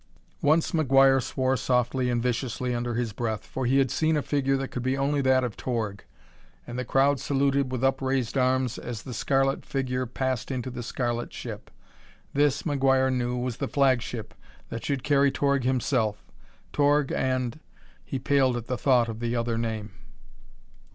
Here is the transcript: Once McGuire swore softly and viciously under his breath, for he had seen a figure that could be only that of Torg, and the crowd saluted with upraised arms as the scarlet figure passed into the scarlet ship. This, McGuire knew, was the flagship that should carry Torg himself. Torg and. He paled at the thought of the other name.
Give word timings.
Once 0.41 0.71
McGuire 0.71 1.21
swore 1.21 1.55
softly 1.55 2.09
and 2.09 2.23
viciously 2.23 2.73
under 2.73 2.95
his 2.95 3.13
breath, 3.13 3.45
for 3.45 3.67
he 3.67 3.77
had 3.77 3.91
seen 3.91 4.17
a 4.17 4.23
figure 4.23 4.57
that 4.57 4.69
could 4.69 4.81
be 4.81 4.97
only 4.97 5.21
that 5.21 5.43
of 5.43 5.55
Torg, 5.55 6.03
and 6.65 6.79
the 6.79 6.83
crowd 6.83 7.19
saluted 7.19 7.71
with 7.71 7.83
upraised 7.83 8.35
arms 8.35 8.79
as 8.79 9.03
the 9.03 9.13
scarlet 9.13 9.63
figure 9.63 10.07
passed 10.07 10.49
into 10.49 10.71
the 10.71 10.81
scarlet 10.81 11.31
ship. 11.31 11.69
This, 12.33 12.63
McGuire 12.63 13.13
knew, 13.15 13.37
was 13.37 13.57
the 13.57 13.67
flagship 13.67 14.33
that 14.69 14.83
should 14.83 15.03
carry 15.03 15.29
Torg 15.29 15.65
himself. 15.65 16.25
Torg 16.73 17.11
and. 17.11 17.59
He 18.03 18.17
paled 18.17 18.57
at 18.57 18.65
the 18.65 18.79
thought 18.79 19.07
of 19.07 19.19
the 19.19 19.35
other 19.35 19.55
name. 19.59 19.91